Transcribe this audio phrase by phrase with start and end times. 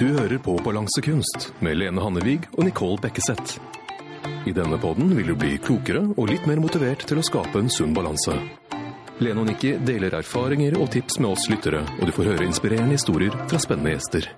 [0.00, 3.58] Du hører på Balansekunst med Lene Hannevig og Nicole Bekkeseth.
[4.48, 7.68] I denne podden vil du bli klokere og litt mer motivert til å skape en
[7.68, 8.32] sunn balanse.
[9.20, 12.96] Lene og Nikki deler erfaringer og tips med oss lyttere, og du får høre inspirerende
[12.96, 14.30] historier fra spennende gjester.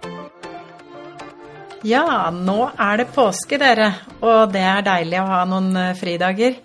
[1.86, 3.92] Ja, nå er det påske, dere.
[4.18, 6.58] Og det er deilig å ha noen eh, fridager.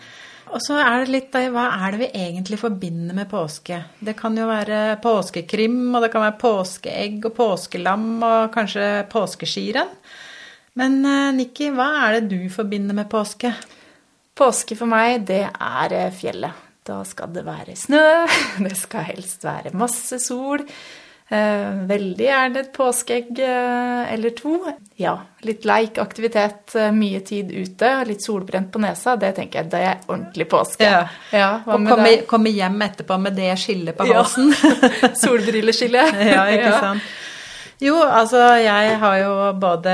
[0.53, 3.81] Og så er det litt Hva er det vi egentlig forbinder med påske?
[3.99, 9.91] Det kan jo være påskekrim, og det kan være påskeegg og påskelam og kanskje påskeskirenn.
[10.77, 13.51] Men eh, Nikki, hva er det du forbinder med påske?
[14.37, 16.63] Påske for meg, det er eh, fjellet.
[16.87, 18.05] Da skal det være snø,
[18.65, 20.63] det skal helst være masse sol.
[21.29, 24.53] Eh, veldig gjerne et påskeegg eh, eller to.
[24.95, 29.17] Ja, litt leik, aktivitet, eh, mye tid ute, litt solbrent på nesa.
[29.19, 30.87] Det tenker jeg det er ordentlig påske.
[30.87, 31.01] Ja.
[31.35, 34.23] Ja, Og komme, komme hjem etterpå med det skillet på Ja.
[34.27, 35.19] Solbrilleskillet.
[35.19, 36.05] Solbrilleskille.
[36.33, 37.15] ja, ikke sant.
[37.77, 39.91] Jo, altså jeg har jo både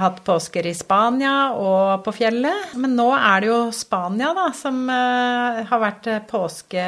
[0.00, 2.72] hatt påsker i Spania og på fjellet.
[2.74, 6.86] Men nå er det jo Spania da, som uh, har vært påske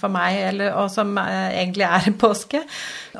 [0.00, 2.62] for meg, eller, og som uh, egentlig er påske.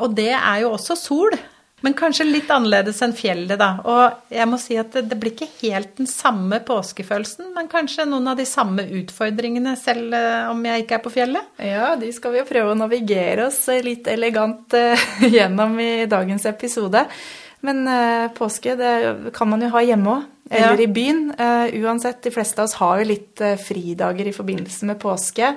[0.01, 1.37] Og det er jo også sol.
[1.85, 3.69] Men kanskje litt annerledes enn fjellet, da.
[3.85, 8.07] Og jeg må si at det, det blir ikke helt den samme påskefølelsen, men kanskje
[8.09, 11.53] noen av de samme utfordringene, selv eh, om jeg ikke er på fjellet.
[11.61, 16.49] Ja, de skal vi jo prøve å navigere oss litt elegant eh, gjennom i dagens
[16.49, 17.05] episode.
[17.65, 18.93] Men eh, påske det
[19.37, 20.85] kan man jo ha hjemme òg, eller Ja.
[20.85, 21.23] i byen.
[21.41, 25.55] Eh, uansett, de fleste av oss har jo litt eh, fridager i forbindelse med påske.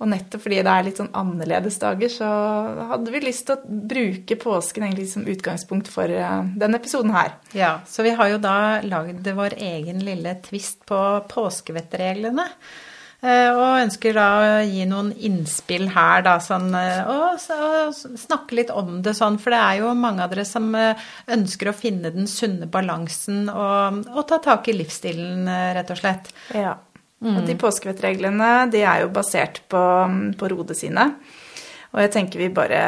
[0.00, 2.28] Og nettopp fordi det er litt sånn annerledes dager, så
[2.94, 7.34] hadde vi lyst til å bruke påsken egentlig som utgangspunkt for eh, denne episoden her.
[7.52, 12.48] Ja, så vi har jo da lagd vår egen lille tvist på påskevettreglene.
[13.20, 18.56] Eh, Og ønsker da å gi noen innspill her, da, sånn, eh, og, og snakke
[18.56, 19.36] litt om det sånn.
[19.36, 24.06] For det er jo mange av dere som ønsker å finne den sunne balansen og,
[24.14, 25.44] og ta tak i livsstilen,
[25.76, 26.32] rett og slett.
[26.56, 26.78] Ja.
[27.20, 29.80] Og de påskevettreglene de er jo basert på,
[30.40, 31.10] på Rode sine.
[31.92, 32.80] Og jeg tenker vi bare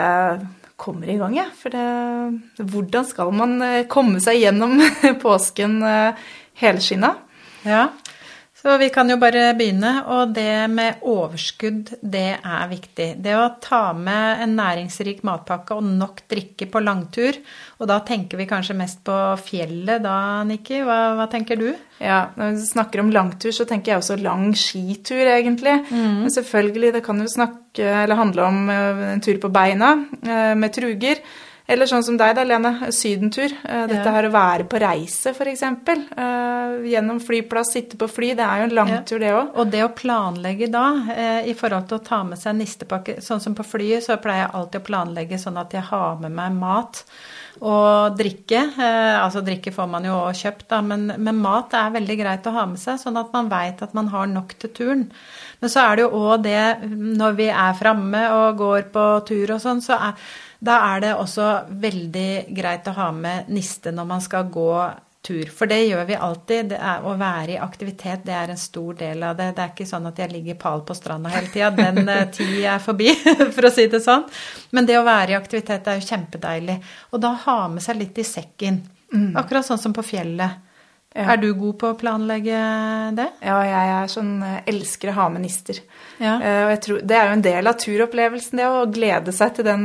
[0.82, 1.50] kommer i gang, jeg.
[1.58, 4.80] For det, hvordan skal man eh, komme seg gjennom
[5.24, 6.22] påsken eh,
[6.62, 7.12] helskinna?
[7.68, 7.84] Ja,
[8.62, 9.90] så vi kan jo bare begynne.
[10.14, 13.08] Og det med overskudd, det er viktig.
[13.22, 17.40] Det å ta med en næringsrik matpakke og nok drikke på langtur,
[17.82, 20.78] og da tenker vi kanskje mest på fjellet da, Nikki.
[20.86, 21.72] Hva, hva tenker du?
[21.98, 25.80] Ja, når vi snakker om langtur, så tenker jeg også lang skitur, egentlig.
[25.90, 30.52] Men selvfølgelig, det kan jo snakke, eller handle om eh, en tur på beina eh,
[30.58, 31.22] med truger.
[31.72, 33.52] Eller sånn som deg da, Lene, sydentur.
[33.64, 34.12] Eh, Dette Ja.
[34.12, 35.62] her å være på reise, f.eks.
[36.92, 38.32] Gjennom flyplass, sitte på fly.
[38.36, 39.52] Det er jo en langtur, det òg.
[39.56, 40.84] Og det å planlegge da,
[41.14, 44.46] eh, i forhold til å ta med seg nistepakke Sånn som på flyet, så pleier
[44.46, 47.02] jeg alltid å planlegge sånn at jeg har med meg mat
[47.62, 48.62] og drikke.
[48.78, 52.52] Eh, altså drikke får man jo kjøpt, da, men, men mat er veldig greit å
[52.56, 55.10] ha med seg, sånn at man veit at man har nok til turen.
[55.60, 59.54] Men så er det jo òg det, når vi er framme og går på tur
[59.54, 60.14] og sånn, så er,
[60.62, 61.46] da er det også
[61.82, 64.74] veldig greit å ha med niste når man skal gå
[65.22, 65.50] tur.
[65.54, 66.72] For det gjør vi alltid.
[66.72, 69.52] Det er, å være i aktivitet, det er en stor del av det.
[69.56, 71.70] Det er ikke sånn at jeg ligger pal på stranda hele tida.
[71.74, 73.10] Den eh, tid er forbi,
[73.54, 74.26] for å si det sånn.
[74.74, 76.78] Men det å være i aktivitet er jo kjempedeilig.
[77.10, 78.82] Og da ha med seg litt i sekken.
[79.36, 80.60] Akkurat sånn som på fjellet.
[81.12, 81.34] Ja.
[81.34, 82.58] Er du god på å planlegge
[83.12, 83.26] det?
[83.44, 85.82] Ja, jeg er sånn eh, elsker å ha med nister.
[86.16, 86.38] Ja.
[86.40, 89.84] Uh, tror, det er jo en del av turopplevelsen, det å glede seg til den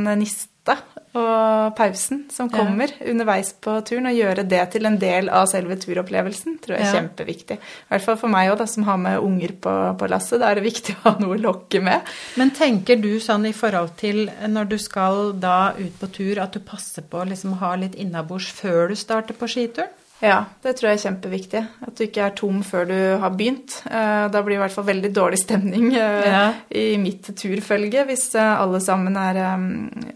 [0.68, 2.58] nista og pausen som Ja.
[2.58, 6.80] kommer underveis på turen, og gjøre det til en del av selve turopplevelsen, tror jeg
[6.80, 7.00] er Ja.
[7.00, 7.52] kjempeviktig.
[7.58, 7.58] I
[7.90, 10.38] hvert fall for meg òg, som har med unger på, på lasset.
[10.40, 12.02] Da er det viktig å ha noe å lokke med.
[12.36, 16.52] Men tenker du sånn i forhold til når du skal da ut på tur, at
[16.52, 19.88] du passer på å liksom ha litt innabords før du starter på skituren?
[20.20, 21.60] Ja, det tror jeg er kjempeviktig.
[21.86, 23.76] At du ikke er tom før du har begynt.
[23.86, 26.40] Eh, Da blir det i hvert fall veldig dårlig stemning eh, Ja.
[26.74, 29.38] i mitt turfølge hvis eh, alle sammen er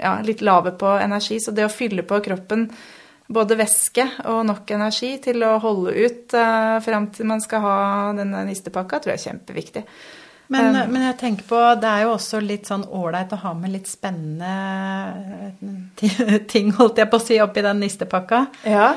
[0.00, 1.38] ja, litt lave på energi.
[1.40, 2.66] Så det å fylle på kroppen
[3.32, 6.34] både væske og nok energi til å holde ut
[6.84, 7.76] fram til man skal ha
[8.18, 9.84] denne nistepakka, tror jeg er kjempeviktig.
[10.52, 13.72] Men, men jeg tenker på, det er jo også litt sånn ålreit å ha med
[13.72, 14.52] litt spennende
[16.52, 18.42] ting, holdt jeg på å si, oppi den nistepakka.
[18.68, 18.90] Ja,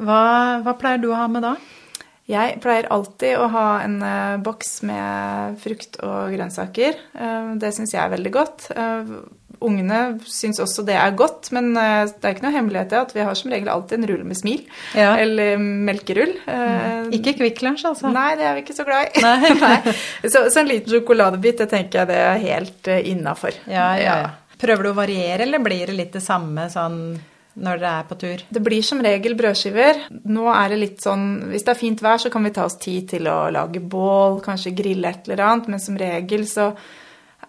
[0.00, 0.22] Hva,
[0.64, 1.56] hva pleier du å ha med da?
[2.30, 6.98] Jeg pleier alltid å ha en uh, boks med frukt og grønnsaker.
[7.18, 8.68] Uh, det syns jeg er veldig godt.
[8.78, 9.24] Uh,
[9.62, 11.84] ungene syns også det er godt, men det
[12.22, 14.64] er ikke noe hemmelighet i at vi har som regel alltid en rull med smil.
[14.98, 15.12] Ja.
[15.22, 16.32] Eller melkerull.
[16.50, 18.10] Eh, Ikke Kvikk Lunsj, altså?
[18.10, 19.22] Nei, det er vi ikke så glad i.
[19.22, 19.52] Nei.
[19.62, 19.94] Nei.
[20.24, 23.54] Så, så en liten sjokoladebit, det tenker jeg det er helt innafor.
[23.70, 24.56] Ja, ja, ja.
[24.58, 26.98] Prøver du å variere, eller blir det litt det samme sånn
[27.54, 28.42] når dere er på tur?
[28.48, 30.06] Det blir som regel brødskiver.
[30.24, 32.78] Nå er det litt sånn Hvis det er fint vær, så kan vi ta oss
[32.80, 36.72] tid til å lage bål, kanskje grille et eller annet, men som regel så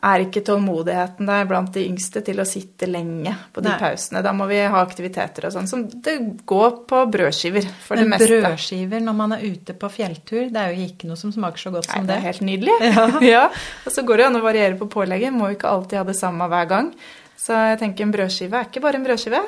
[0.03, 3.77] er ikke tålmodigheten der blant de yngste til å sitte lenge på de Nei.
[3.79, 4.19] pausene.
[4.25, 5.69] Da må vi ha aktiviteter og sånn.
[5.71, 6.17] Så det
[6.49, 8.41] går på brødskiver for Men det meste.
[8.43, 11.71] brødskiver når man er ute på fjelltur, det er jo ikke noe som smaker så
[11.71, 12.19] godt Nei, som det det.
[12.19, 12.75] er helt nydelig.
[13.33, 13.45] Ja.
[13.85, 15.31] Og så går det an å variere på pålegget.
[15.31, 16.91] Må jo ikke alltid ha det samme hver gang.
[17.39, 19.39] Så jeg tenker en brødskive er ikke bare en brødskive.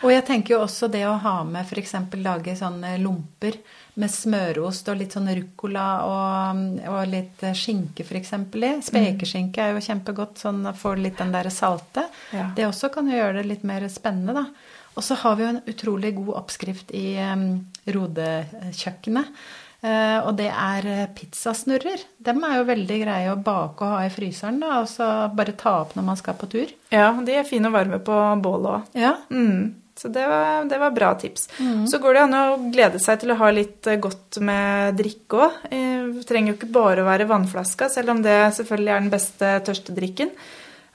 [0.00, 1.94] Og jeg tenker jo også det å ha med f.eks.
[2.24, 3.58] lage sånne lomper
[4.00, 8.34] med smørost og litt sånn ruccola og, og litt skinke f.eks.
[8.40, 8.72] i.
[8.86, 12.06] Spekeskinke er jo kjempegodt, sånn får litt den der salte.
[12.32, 12.48] Ja.
[12.56, 14.78] Det også kan jo gjøre det litt mer spennende, da.
[14.98, 17.50] Og så har vi jo en utrolig god oppskrift i um,
[17.86, 19.36] Rode-kjøkkenet.
[19.80, 22.02] Eh, og det er eh, pizzasnurrer.
[22.20, 25.06] Dem er jo veldig greie å bake og ha i fryseren, da, og så
[25.36, 26.74] bare ta opp når man skal på tur.
[26.92, 28.98] Ja, de er fine å varme på bålet òg.
[29.00, 29.14] Ja.
[29.32, 29.70] Mm.
[30.00, 31.50] Så det var, det var bra tips.
[31.90, 35.44] Så går det an å glede seg til å ha litt eh, godt med drikke
[35.44, 35.60] òg.
[35.70, 39.52] Det trenger jo ikke bare å være vannflaska, selv om det selvfølgelig er den beste
[39.68, 40.32] tørstedrikken.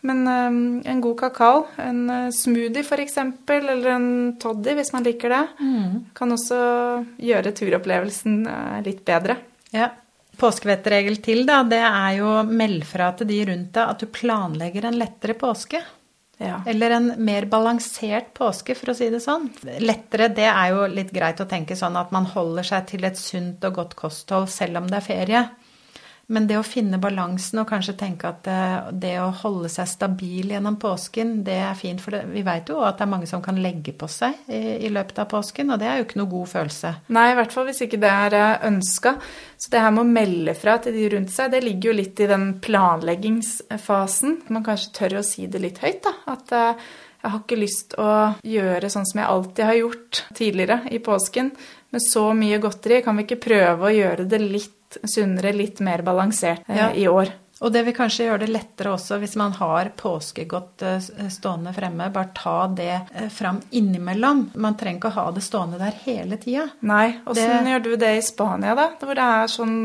[0.06, 3.18] Men eh, en god kakao, en eh, smoothie f.eks.,
[3.58, 4.08] eller en
[4.42, 5.44] toddy hvis man liker det,
[6.18, 6.58] kan også
[7.26, 9.40] gjøre turopplevelsen eh, litt bedre.
[9.74, 9.90] Ja.
[10.36, 14.90] Påskevettregel til, da, det er jo meld fra til de rundt deg at du planlegger
[14.90, 15.80] en lettere påske.
[16.38, 16.62] Ja.
[16.68, 19.48] Eller en mer balansert påske, for å si det sånn.
[19.80, 23.20] Lettere, det er jo litt greit å tenke sånn at man holder seg til et
[23.20, 25.46] sunt og godt kosthold selv om det er ferie.
[26.34, 28.62] Men det å finne balansen og kanskje tenke at det,
[29.04, 32.02] det å holde seg stabil gjennom påsken, det er fint.
[32.02, 34.62] For det, vi vet jo at det er mange som kan legge på seg i,
[34.88, 36.94] i løpet av påsken, og det er jo ikke noe god følelse.
[37.14, 39.16] Nei, i hvert fall hvis ikke det er ønska.
[39.62, 42.22] Så det her med å melde fra til de rundt seg, det ligger jo litt
[42.26, 44.40] i den planleggingsfasen.
[44.50, 46.16] Man kanskje tør å si det litt høyt, da.
[46.34, 46.88] At eh,
[47.26, 48.10] jeg har ikke lyst å
[48.46, 51.54] gjøre sånn som jeg alltid har gjort tidligere i påsken.
[51.94, 56.02] Med så mye godteri, kan vi ikke prøve å gjøre det litt sunnere, litt mer
[56.02, 56.92] balansert eh, Ja.
[56.94, 57.34] i år?
[57.64, 62.10] Og det vil kanskje gjøre det lettere også hvis man har påskegodt eh, stående fremme.
[62.12, 64.42] Bare ta det eh, fram innimellom.
[64.60, 66.66] Man trenger ikke å ha det stående der hele tida.
[66.82, 68.90] Nei, åssen Det- gjør du det i Spania, da?
[69.00, 69.78] Hvor det er sånn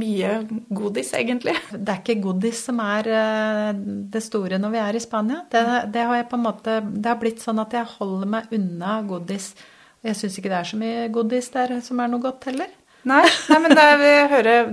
[0.00, 0.30] mye
[0.72, 1.54] godis, egentlig?
[1.76, 3.72] Det er ikke godis som er eh,
[4.16, 5.42] det store når vi er i Spania.
[5.52, 5.62] Det,
[5.92, 9.02] det har jeg på en måte Det har blitt sånn at jeg holder meg unna
[9.06, 9.52] godis.
[10.04, 12.72] Jeg syns ikke det er så mye godis der som er noe godt heller.
[13.04, 14.72] Nei, nei men det er, vi hører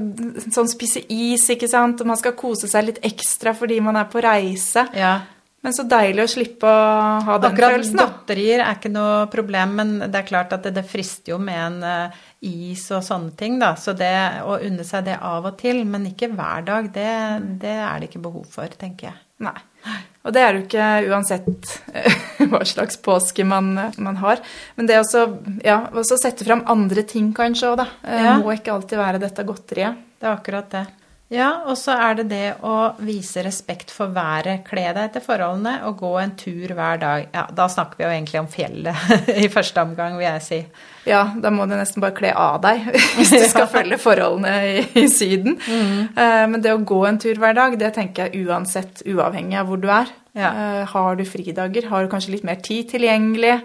[0.54, 4.10] sånn spise is, ikke sant, og man skal kose seg litt ekstra fordi man er
[4.12, 4.86] på reise.
[4.95, 5.18] Ja.
[5.62, 6.78] Men så deilig å slippe å
[7.22, 8.07] ha den Akkurat følelsen, da.
[8.10, 11.60] godterier er ikke noe problem, men det er klart at det, det frister jo med
[11.68, 13.75] en uh, is og sånne ting, da.
[13.78, 17.12] Så det å unne seg det av og til, men ikke hver dag, det,
[17.62, 19.19] det er det ikke behov for, tenker jeg.
[19.41, 19.57] Nei.
[20.21, 22.17] Og det er jo ikke uansett eh,
[22.51, 24.41] hva slags påske man, man har.
[24.77, 25.23] Men det å
[25.65, 25.79] ja,
[26.13, 27.88] sette fram andre ting kanskje òg, da.
[28.05, 28.35] Eh, Ja.
[28.41, 29.97] Må ikke alltid være dette godteriet.
[30.21, 30.85] Det er akkurat det.
[31.31, 34.66] Ja, og så er det det å vise respekt for været.
[34.68, 37.30] Kle deg etter forholdene og gå en tur hver dag.
[37.31, 39.13] Ja, da snakker vi jo egentlig om fjellet
[39.45, 40.60] i første omgang, vil jeg si.
[41.07, 42.83] Ja, da må du nesten bare kle av deg
[43.16, 45.56] hvis du skal følge forholdene i, i Syden.
[45.63, 49.72] Eh, men det å gå en tur hver dag, det tenker jeg uansett, uavhengig av
[49.72, 50.12] hvor du er.
[50.36, 50.51] Ja.
[50.51, 53.56] Eh, har du fridager, har du kanskje litt mer tid tilgjengelig,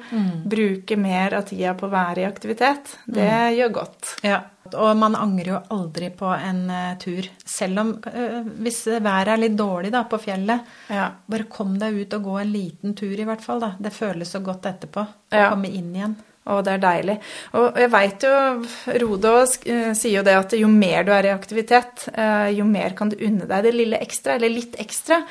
[0.46, 4.20] bruke mer av tida på å være i aktivitet, det gjør godt.
[4.26, 4.44] Ja,
[4.74, 7.28] og man angrer jo aldri på en eh, tur.
[7.44, 11.10] Selv om eh, Hvis været er litt dårlig da, på fjellet, Ja.
[11.28, 13.60] bare kom deg ut og gå en liten tur i hvert fall.
[13.60, 13.74] da.
[13.78, 15.50] Det føles så godt etterpå å Ja.
[15.50, 16.16] komme inn igjen.
[16.46, 17.18] Og det er deilig.
[17.54, 18.64] Og jeg veit jo,
[19.02, 19.32] Rode
[19.66, 22.08] eh, sier jo det at jo mer du er i aktivitet,
[22.54, 25.24] jo mer kan du unne deg det lille ekstra, eller litt ekstra.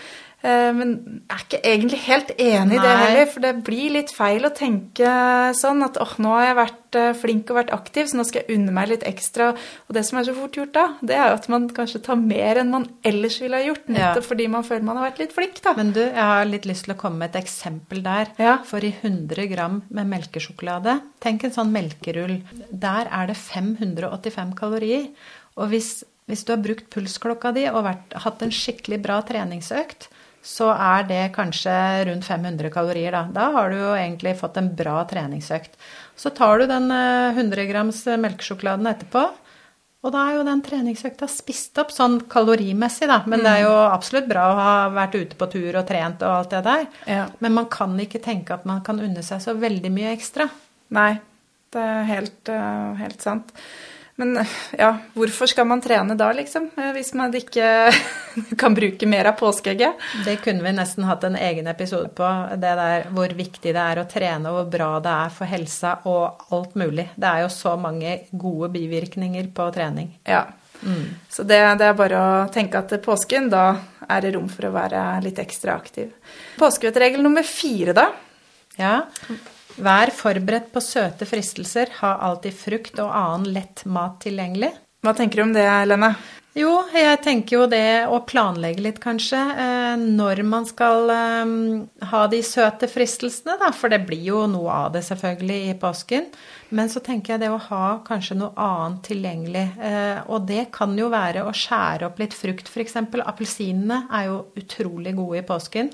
[0.43, 0.89] Eh, Men
[1.29, 4.51] jeg er ikke egentlig helt enig i det heller, for det blir litt feil å
[4.53, 5.09] tenke
[5.57, 8.43] sånn at åh, nå har jeg vært eh, flink og vært aktiv, så nå skal
[8.43, 9.47] jeg unne meg litt ekstra.
[9.87, 12.19] Og det som er så fort gjort da, det er jo at man kanskje tar
[12.21, 14.13] mer enn man ellers ville ha gjort, Ja.
[14.21, 15.73] fordi man føler man har vært litt flink, da.
[15.73, 18.29] Men du, jeg har litt lyst til å komme med et eksempel der.
[18.37, 18.57] Ja.
[18.63, 25.07] For i 100 gram med melkesjokolade, tenk en sånn melkerull, der er det 585 kalorier.
[25.57, 30.09] Og hvis, hvis du har brukt pulsklokka di og vært, hatt en skikkelig bra treningsøkt,
[30.45, 31.73] så er det kanskje
[32.09, 33.23] rundt 500 kalorier, da.
[33.33, 35.73] Da har du jo egentlig fått en bra treningsøkt.
[36.15, 39.25] Så tar du den eh, 100 grams melkesjokoladen etterpå,
[40.05, 43.23] og da er jo den treningsøkta spist opp sånn kalorimessig, da.
[43.25, 46.35] Men det er jo absolutt bra å ha vært ute på tur og trent og
[46.43, 46.85] alt det der.
[47.09, 47.23] Ja.
[47.41, 50.45] Men man kan ikke tenke at man kan unne seg så veldig mye ekstra.
[50.93, 51.15] Nei,
[51.73, 53.49] det er helt, eh, helt sant.
[54.15, 54.37] Men
[54.77, 56.69] ja, hvorfor skal man trene da, liksom?
[56.77, 57.91] Eh, hvis man ikke
[58.61, 60.03] kan bruke mer av påskeegget?
[60.23, 62.29] Det kunne vi nesten hatt en egen episode på.
[62.55, 65.97] Det der hvor viktig det er å trene, og hvor bra det er for helsa
[66.07, 67.09] og alt mulig.
[67.15, 70.13] Det er jo så mange gode bivirkninger på trening.
[70.23, 70.45] Ja.
[70.85, 71.09] Mm.
[71.31, 73.65] Så det, det, er bare å tenke at påsken, da
[74.07, 76.13] er det rom for å være litt ekstra aktiv.
[76.59, 78.07] Påskevettregel nummer fire, da?
[78.79, 78.95] Ja.
[79.75, 81.91] Vær forberedt på søte fristelser.
[81.99, 84.71] Ha alltid frukt og annen lett mat tilgjengelig.
[85.05, 86.15] Hva tenker du om det, Lene?
[86.55, 89.41] Jo, jeg tenker jo det å planlegge litt, kanskje.
[89.59, 91.51] Eh, når man skal eh,
[92.13, 93.73] ha de søte fristelsene, da.
[93.75, 96.29] For det blir jo noe av det, selvfølgelig, i påsken.
[96.79, 99.65] Men så tenker jeg det å ha kanskje noe annet tilgjengelig.
[99.83, 103.01] Eh, og det kan jo være å skjære opp litt frukt, f.eks.
[103.03, 105.91] Appelsinene er jo utrolig gode i påsken.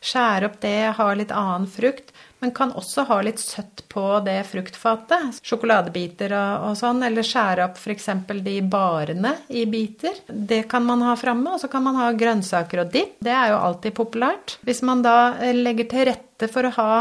[0.00, 2.11] Skjære opp det, ha litt annen frukt
[2.42, 5.38] men kan også ha litt søtt på det fruktfatet.
[5.46, 8.08] Sjokoladebiter og, og sånn, eller skjære opp f.eks.
[8.42, 10.18] de barene i biter.
[10.26, 13.14] Det kan man ha framme, og så kan man ha grønnsaker og dipp.
[13.22, 14.56] Det er jo alltid populært.
[14.66, 16.94] Hvis man da eh, legger til rette for å ha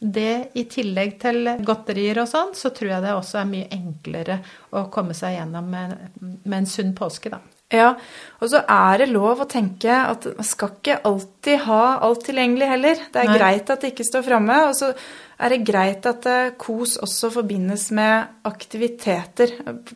[0.00, 4.40] det i tillegg til godterier og sånn, så tror jeg det også er mye enklere
[4.76, 7.40] å komme seg gjennom med, med en sunn påske, da.
[7.74, 7.96] Ja,
[8.38, 12.68] og så er det lov å tenke at man skal ikke alltid ha alt tilgjengelig
[12.70, 13.00] heller.
[13.10, 13.38] Det er Nei.
[13.40, 14.58] greit at det ikke står framme.
[14.68, 14.92] Og så
[15.36, 19.52] er det greit at eh, kos også forbindes med aktiviteter.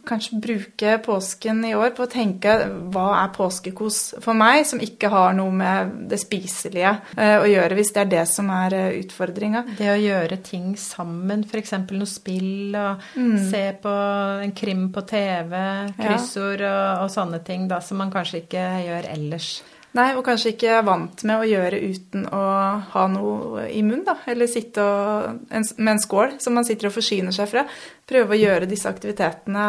[0.09, 2.57] Kanskje bruke påsken i år på å tenke
[2.93, 7.79] hva er påskekos for meg, som ikke har noe med det spiselige eh, å gjøre,
[7.79, 9.65] hvis det er det som er eh, utfordringa.
[9.81, 11.77] Det å gjøre ting sammen, f.eks.
[11.89, 13.37] noe spill, og mm.
[13.51, 13.97] se på
[14.45, 15.57] en krim på TV,
[15.97, 19.55] kryssord og, og, sånne ting da, som man kanskje ikke gjør ellers.
[19.99, 22.43] Nei, og kanskje ikke er vant med å gjøre uten å
[22.93, 24.15] ha noe i munnen, da.
[24.31, 27.65] Eller sitte og, med en skål som man sitter og forsyner seg fra.
[28.07, 29.65] Prøve å gjøre disse aktivitetene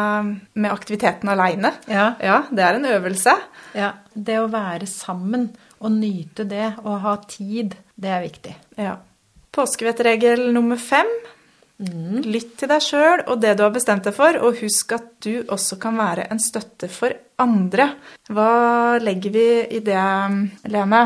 [0.54, 1.74] med aktiviteten aleine.
[1.90, 2.12] Ja.
[2.22, 3.34] ja, det er en øvelse.
[3.74, 3.92] Ja.
[4.14, 5.50] Det å være sammen
[5.82, 8.54] og nyte det og ha tid, det er viktig.
[8.78, 8.96] Ja.
[9.52, 11.10] Påskevettregel nummer fem
[11.82, 12.22] Mm.
[12.30, 15.42] Lytt til deg sjøl og det du har bestemt deg for, og husk at du
[15.42, 17.88] også kan være en støtte for andre.
[18.30, 19.46] Hva legger vi
[19.78, 20.02] i det,
[20.70, 21.04] Lene?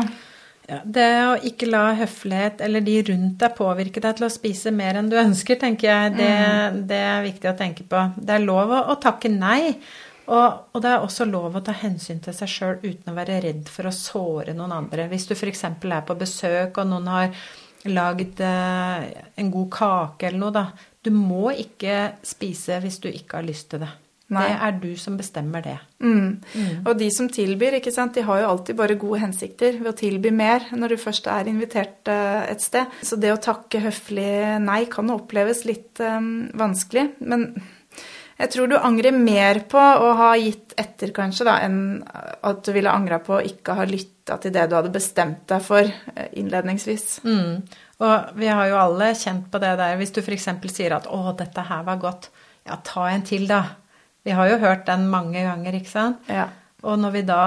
[0.67, 4.73] Ja, det å ikke la høflighet eller de rundt deg påvirke deg til å spise
[4.75, 6.81] mer enn du ønsker, tenker jeg, det, mm.
[6.89, 8.01] det er viktig å tenke på.
[8.19, 9.77] Det er lov å, å takke nei.
[10.27, 13.39] Og, og, det er også lov å ta hensyn til seg sjøl uten å være
[13.45, 15.07] redd for å såre noen andre.
[15.07, 15.63] Hvis du f.eks.
[15.63, 17.31] er på besøk, og noen har
[17.85, 19.05] lagd eh,
[19.37, 20.65] en god kake eller noe, da.
[21.03, 23.93] Du må ikke spise hvis du ikke har lyst til det.
[24.27, 24.43] Nei.
[24.43, 25.77] Det er du som bestemmer det.
[26.03, 26.41] Mm.
[26.43, 26.81] Mm.
[26.81, 29.95] Og de som tilbyr, ikke sant, de har jo alltid bare gode hensikter ved å
[29.95, 32.91] tilby mer når du først er invitert uh, et sted.
[33.07, 37.05] Så det å takke høflig nei kan oppleves litt um, vanskelig.
[37.23, 37.53] Men
[38.37, 41.79] jeg tror du angrer mer på å ha gitt etter, kanskje, da, enn
[42.45, 45.63] at du ville angra på å ikke ha lytta til det du hadde bestemt deg
[45.65, 47.07] for eh, innledningsvis.
[47.25, 47.63] Mm.
[48.05, 50.51] Og vi har jo alle kjent på det der hvis du f.eks.
[50.69, 52.29] sier at 'å, dette her var godt',
[52.67, 53.63] ja, ta en til, da.
[54.27, 56.29] Vi har jo hørt den mange ganger, ikke sant?
[56.29, 56.49] Ja.
[56.83, 57.41] Og når vi da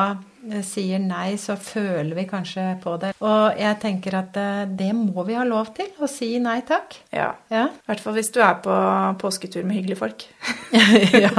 [0.65, 3.13] sier nei, så føler vi kanskje på det.
[3.21, 6.97] Og jeg tenker at eh, det må vi ha lov til, å si nei takk.
[7.15, 7.33] Ja.
[7.53, 7.67] ja.
[7.69, 8.77] I hvert fall hvis du er på
[9.21, 10.27] påsketur med hyggelige folk.
[11.25, 11.33] ja.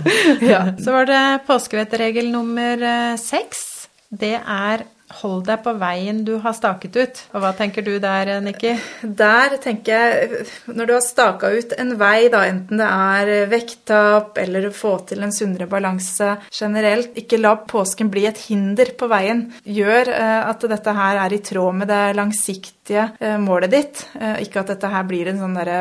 [0.52, 0.62] ja.
[0.78, 3.64] Så var det påskevettregel nummer eh, seks.
[4.12, 4.84] Det er
[5.20, 7.20] Hold deg på veien du har staket ut.
[7.34, 8.72] Og hva tenker du der, Nikki?
[9.02, 14.38] Der tenker jeg, når du har staka ut en vei, da, enten det er vekttap
[14.42, 19.08] eller å få til en sunnere balanse generelt, ikke la påsken bli et hinder på
[19.12, 19.44] veien.
[19.64, 24.04] Gjør eh, at dette her er i tråd med det langsiktige eh, målet ditt.
[24.18, 25.80] Eh, ikke at dette her blir en sånn derre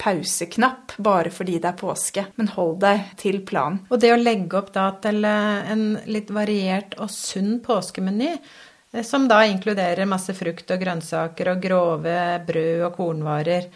[0.00, 3.82] pauseknapp bare fordi det er påske, men hold deg til planen.
[3.90, 8.34] Og det å legge opp da til en litt variert og sunn påskemeny
[9.04, 12.18] som da inkluderer masse frukt og grønnsaker og grove
[12.48, 13.68] brød og kornvarer.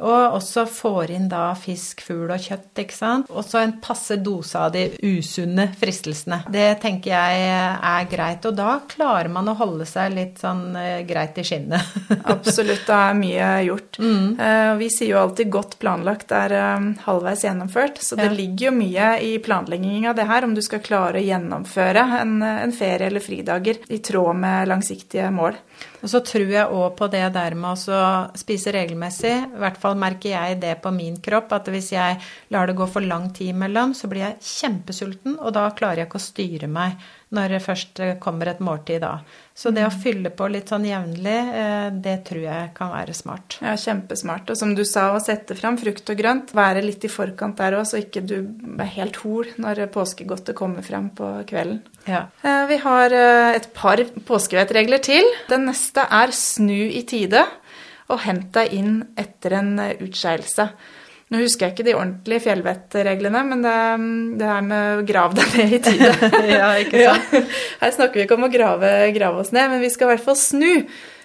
[0.00, 3.30] Og også får inn da fisk, fugl og kjøtt, ikke sant.
[3.30, 6.42] Også en passe dose av de usunne fristelsene.
[6.52, 8.46] Det tenker jeg er greit.
[8.48, 11.94] Og da klarer man å holde seg litt sånn uh, greit i skinnet.
[12.34, 14.00] Absolutt, det er mye gjort.
[14.00, 14.26] Mm.
[14.40, 18.36] Uh, vi sier jo alltid 'godt planlagt er uh, halvveis gjennomført', så det ja.
[18.36, 22.38] ligger jo mye i planleggingen av det her, om du skal klare å gjennomføre en,
[22.42, 25.58] en ferie eller fridager i tråd med langsiktige mål.
[26.00, 28.02] Og så tror jeg òg på det der med å
[28.38, 32.18] spise regelmessig, i hvert fall merker jeg det på min kropp, at hvis jeg
[32.54, 36.10] lar det gå for lang tid imellom, så blir jeg kjempesulten, og da klarer jeg
[36.10, 39.20] ikke å styre meg når det først kommer et måltid da.
[39.60, 43.58] Så det å fylle på litt sånn jevnlig, eh, det tror jeg kan være smart.
[43.60, 44.50] Ja, kjempesmart.
[44.50, 47.76] Og som du sa, å sette fram frukt og grønt, være litt i forkant der
[47.78, 48.36] òg, så ikke du
[48.80, 51.82] er helt hol når påskegodtet kommer fram på kvelden.
[52.08, 52.24] Ja.
[52.42, 55.28] Eh, vi har eh, et par påskevettregler til.
[55.52, 57.44] Den neste er snu i tide
[58.10, 60.70] og hent deg inn etter en utskeielse.
[61.30, 63.74] Nå husker jeg ikke de ordentlige fjellvettreglene, men det,
[64.40, 66.30] det her med å grave deg ned i tide.
[66.56, 67.36] ja, ikke sant?
[67.36, 67.42] Ja.
[67.84, 70.24] Her snakker vi ikke om å grave, grave, oss ned, men vi skal i hvert
[70.24, 70.72] fall snu.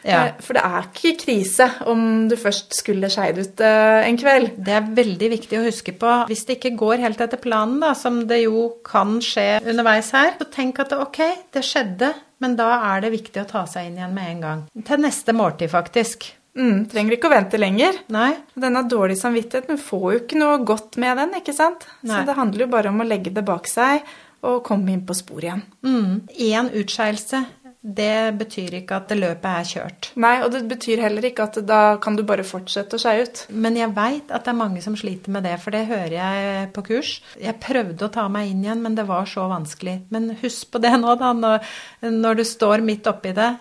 [0.06, 0.20] Ja.
[0.28, 4.54] Eh, for det er ikke krise om du først skulle skeid ut eh, en kveld.
[4.62, 6.14] Det er veldig viktig å huske på.
[6.30, 10.36] Hvis det ikke går helt etter planen, da, som det jo kan skje underveis her,
[10.38, 11.22] så tenk at ok,
[11.58, 12.14] det skjedde,
[12.46, 14.66] men da er det viktig å ta seg inn igjen med en gang.
[14.86, 16.35] Til neste måltid, faktisk.
[16.56, 17.98] Mm, trenger ikke å vente lenger.
[18.16, 18.30] Nei.
[18.56, 21.84] Denne dårlige samvittigheten får jo ikke noe godt med den, ikke sant?
[22.02, 22.16] Nei.
[22.16, 24.06] Så det handler jo bare om å legge det bak seg
[24.46, 25.64] og komme inn på sporet igjen.
[25.84, 26.74] Én mm.
[26.82, 27.42] utskeielse,
[27.86, 30.08] det betyr ikke at løpet er kjørt.
[30.22, 33.44] Nei, og det betyr heller ikke at da kan du bare fortsette å skeie ut.
[33.54, 36.72] Men jeg veit at det er mange som sliter med det, for det hører jeg
[36.74, 37.12] på kurs.
[37.42, 40.00] Jeg prøvde å ta meg inn igjen, men det var så vanskelig.
[40.14, 41.78] Men husk på det nå, da, når,
[42.10, 43.52] når du står midt oppi det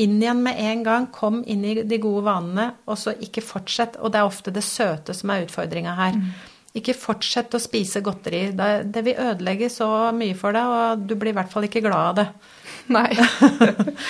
[0.00, 1.06] inn igjen med en gang.
[1.14, 3.98] Kom inn i de gode vanene, og så ikke fortsett.
[4.00, 6.18] Og det er ofte det søte som er utfordringa her.
[6.18, 6.30] Mm.
[6.74, 8.48] Ikke fortsett å spise godteri.
[8.56, 11.84] Det, det vil ødelegge så mye for deg, og du blir i hvert fall ikke
[11.84, 12.24] glad av det.
[12.96, 13.10] Nei.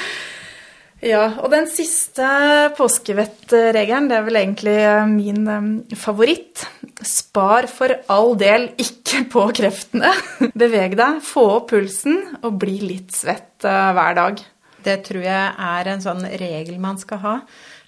[1.13, 2.31] ja, og den siste
[2.79, 4.79] påskevettregelen, det er vel egentlig
[5.13, 6.65] min um, favoritt.
[7.05, 10.15] Spar for all del ikke på kreftene.
[10.65, 14.45] Beveg deg, få opp pulsen, og bli litt svett uh, hver dag.
[14.85, 17.35] Det tror jeg er en sånn regel man skal ha.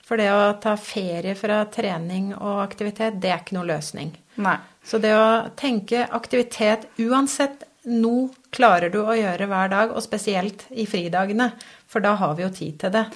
[0.06, 4.12] For det å ta ferie fra trening og aktivitet, det er ikke noe løsning.
[4.42, 4.58] Nei.
[4.86, 10.66] Så det å tenke aktivitet uansett nå klarer du å gjøre hver dag, og spesielt
[10.70, 11.52] i fridagene.
[11.90, 13.06] For da har vi jo tid til det.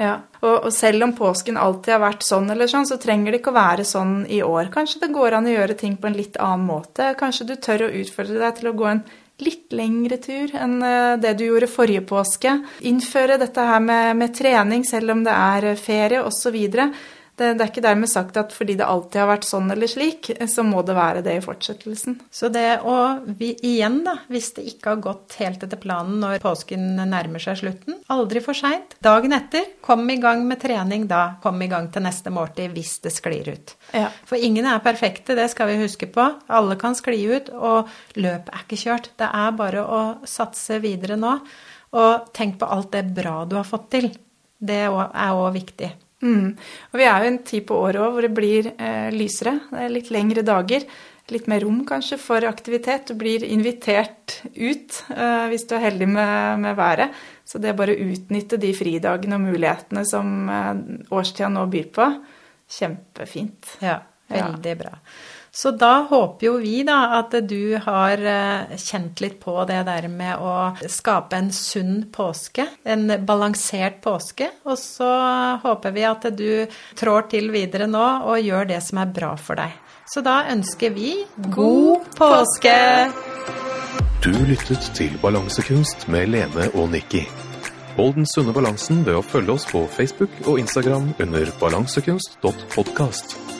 [0.00, 3.42] Ja, og, og, selv om påsken alltid har vært sånn, eller sånn, så trenger det
[3.42, 4.70] ikke å være sånn i år.
[4.72, 7.10] Kanskje det går an å gjøre ting på en litt annen måte.
[7.20, 9.02] Kanskje du tør å utfordre deg til å gå en
[9.44, 12.56] litt lengre tur enn eh, det du gjorde forrige påske.
[12.88, 16.58] Innføre dette her med, med trening selv om det er ferie osv.
[17.40, 20.28] Det, det, er ikke dermed sagt at fordi det alltid har vært sånn eller slik,
[20.50, 22.18] så må det være det i fortsettelsen.
[22.28, 26.42] Så det å vi, igjen, da, hvis det ikke har gått helt etter planen når
[26.44, 28.92] påsken nærmer seg slutten, aldri for seint.
[29.00, 31.22] Dagen etter, kom i gang med trening da.
[31.40, 33.74] Kom i gang til neste måltid hvis det sklir ut.
[33.96, 34.10] Ja.
[34.28, 36.28] For ingen er perfekte, det skal vi huske på.
[36.52, 37.88] Alle kan skli ut, og
[38.20, 39.10] løpet er ikke kjørt.
[39.16, 41.38] Det er bare å satse videre nå.
[41.96, 44.12] Og tenk på alt det bra du har fått til.
[44.60, 44.92] Det er
[45.32, 45.88] òg viktig.
[46.20, 46.52] Mm.
[46.92, 49.56] Og vi er jo en tid på året òg hvor det blir eh, lysere.
[49.70, 50.84] Det er litt lengre dager.
[51.30, 53.08] Litt mer rom kanskje for aktivitet.
[53.08, 57.16] Du blir invitert ut eh, hvis du er heldig med, med, været.
[57.46, 60.72] Så det er bare å utnytte de fridagene og mulighetene som eh,
[61.14, 62.08] årstida nå byr på.
[62.70, 63.76] Kjempefint.
[63.82, 64.80] Ja, veldig ja.
[64.84, 64.96] bra.
[65.52, 70.06] Så da håper jo vi da at du har eh, kjent litt på det der
[70.10, 70.54] med å
[70.86, 72.68] skape en sunn påske.
[72.84, 74.50] En balansert påske.
[74.64, 75.10] Og så
[75.64, 76.66] håper vi at du
[76.98, 79.74] trår til videre nå og gjør det som er bra for deg.
[80.10, 81.12] Så da ønsker vi
[81.54, 82.76] god påske!
[84.20, 87.24] Du lyttet til Balansekunst med Lene og Nikki.
[87.96, 93.59] Hold den sunne balansen ved å følge oss på Facebook og Instagram under balansekunst.podkast.